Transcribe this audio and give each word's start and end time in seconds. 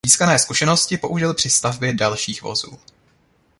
Získané 0.05 0.39
zkušenosti 0.39 0.97
použil 0.97 1.33
při 1.33 1.49
stavbě 1.49 1.93
dalších 1.93 2.41
vozů. 2.43 2.79